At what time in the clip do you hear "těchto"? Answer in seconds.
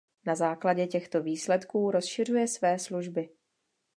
0.87-1.23